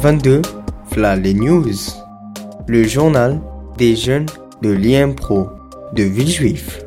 [0.00, 0.42] 22,
[0.92, 1.66] Fla les News.
[2.68, 3.40] Le journal
[3.78, 4.26] des jeunes
[4.62, 5.48] de l'IMPRO
[5.92, 6.84] de Villejuif.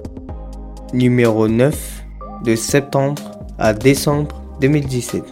[0.93, 2.05] Numéro 9
[2.45, 3.21] de septembre
[3.59, 5.23] à décembre 2017.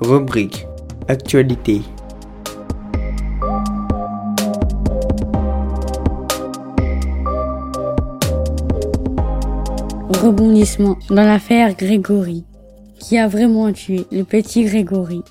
[0.00, 0.66] Rubrique
[1.06, 1.82] Actualité.
[10.08, 12.46] Rebondissement dans l'affaire Grégory.
[12.98, 15.22] Qui a vraiment tué le petit Grégory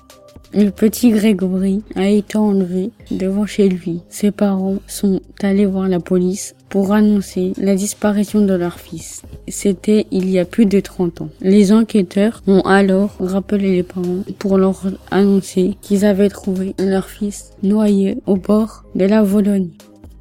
[0.56, 4.02] Le petit Grégory a été enlevé devant chez lui.
[4.08, 9.22] Ses parents sont allés voir la police pour annoncer la disparition de leur fils.
[9.48, 11.28] C'était il y a plus de 30 ans.
[11.40, 14.80] Les enquêteurs ont alors rappelé les parents pour leur
[15.10, 19.70] annoncer qu'ils avaient trouvé leur fils noyé au bord de la Vologne.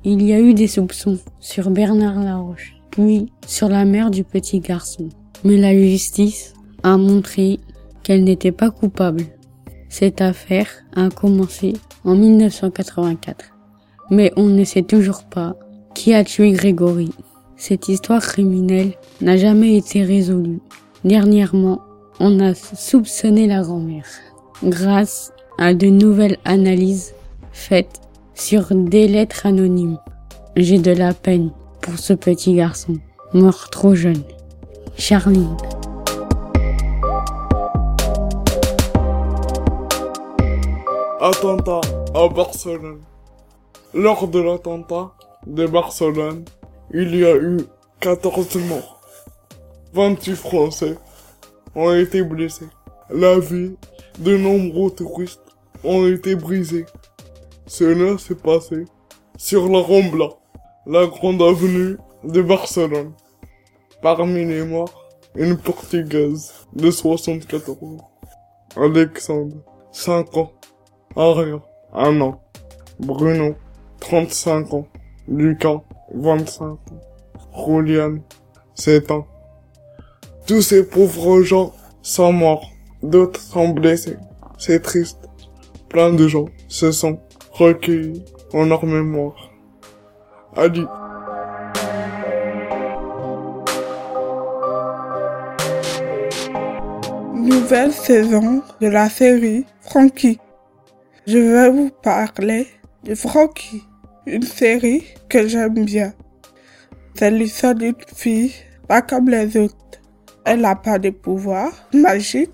[0.04, 4.62] Il y a eu des soupçons sur Bernard Laroche, puis sur la mère du petit
[4.62, 5.10] garçon.
[5.44, 7.60] Mais la justice a montré
[8.02, 9.26] qu'elle n'était pas coupable.
[9.94, 13.54] Cette affaire a commencé en 1984.
[14.10, 15.56] Mais on ne sait toujours pas
[15.94, 17.12] qui a tué Grégory.
[17.58, 20.62] Cette histoire criminelle n'a jamais été résolue.
[21.06, 21.80] Dernièrement,
[22.20, 24.08] on a soupçonné la grand-mère.
[24.64, 27.14] Grâce à de nouvelles analyses
[27.52, 28.02] faites
[28.34, 30.00] sur des lettres anonymes.
[30.56, 32.96] J'ai de la peine pour ce petit garçon,
[33.36, 34.24] mort trop jeune.
[34.98, 35.56] Charline.
[41.26, 41.80] Attentat
[42.14, 43.00] à Barcelone.
[43.94, 45.14] Lors de l'attentat
[45.48, 46.44] de Barcelone,
[46.94, 47.60] il y a eu
[48.02, 49.00] 14 morts.
[49.94, 50.98] 28 Français
[51.76, 52.68] ont été blessés.
[53.10, 53.78] La vie
[54.20, 55.40] de nombreux touristes
[55.86, 56.86] ont été brisée.
[57.68, 58.84] Cela s'est passé
[59.38, 60.28] sur la Rambla,
[60.86, 63.14] la grande avenue de Barcelone.
[64.02, 65.08] Parmi les morts,
[65.38, 68.12] une Portugaise de 74 ans.
[68.76, 69.56] Alexandre,
[69.94, 70.52] 5 ans.
[71.16, 71.62] Aria,
[71.94, 72.42] 1 an.
[73.00, 73.56] Bruno,
[74.00, 74.88] 35 ans.
[75.28, 75.82] Lucas,
[76.16, 76.80] 25 ans.
[77.56, 78.18] Julian,
[78.74, 79.28] 7 ans.
[80.48, 82.68] Tous ces pauvres gens sont morts.
[83.04, 84.18] D'autres sont blessés.
[84.58, 85.30] C'est triste.
[85.88, 87.20] Plein de gens se sont
[87.52, 89.52] recueillis en leur mémoire.
[90.56, 90.86] Ali.
[97.36, 100.40] Nouvelle saison de la série Frankie.
[101.26, 102.68] Je vais vous parler
[103.06, 103.82] de Frankie,
[104.26, 106.12] une série que j'aime bien.
[107.16, 108.52] C'est l'histoire d'une fille
[108.90, 110.02] pas comme les autres.
[110.44, 112.52] Elle n'a pas de pouvoir magique,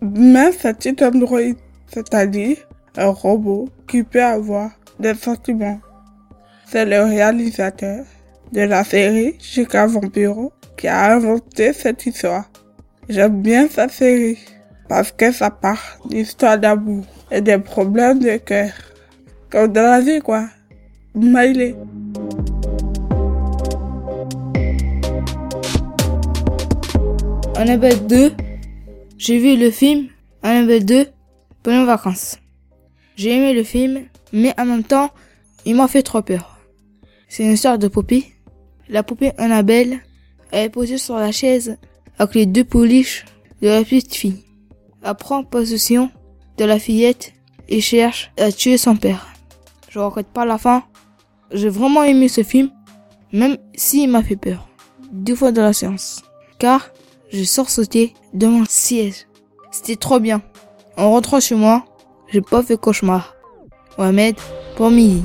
[0.00, 1.56] mais c'est une androïde,
[1.92, 2.58] c'est-à-dire
[2.96, 4.70] un robot qui peut avoir
[5.00, 5.80] des sentiments.
[6.66, 8.04] C'est le réalisateur
[8.52, 12.48] de la série Chica Vampiro qui a inventé cette histoire.
[13.08, 14.38] J'aime bien sa série
[14.88, 18.72] parce que ça part d'histoires d'amour et des problèmes de cœur.
[19.50, 20.46] Comme dans la vie, quoi.
[21.14, 21.76] Maïlé.
[27.56, 28.32] Annabelle 2,
[29.16, 30.08] j'ai vu le film
[30.42, 31.06] Annabelle 2
[31.62, 32.38] pendant vacances.
[33.16, 34.02] J'ai aimé le film,
[34.32, 35.10] mais en même temps,
[35.64, 36.58] il m'a fait trop peur.
[37.28, 38.24] C'est une histoire de poupée.
[38.88, 40.00] La poupée Annabelle,
[40.50, 41.78] elle est posée sur la chaise
[42.18, 43.24] avec les deux pouliches
[43.62, 44.44] de la petite fille.
[45.12, 46.10] Prend possession
[46.56, 47.34] de la fillette
[47.68, 49.28] et cherche à tuer son père.
[49.90, 50.84] Je regrette pas la fin.
[51.52, 52.70] J'ai vraiment aimé ce film,
[53.32, 54.66] même s'il m'a fait peur.
[55.12, 56.22] Deux fois dans la séance.
[56.58, 56.90] Car
[57.30, 59.26] je sors sauter de mon siège.
[59.70, 60.42] C'était trop bien.
[60.96, 61.84] En rentrant chez moi,
[62.32, 63.34] j'ai pas fait cauchemar.
[63.98, 64.36] Mohamed,
[64.76, 65.22] pour midi.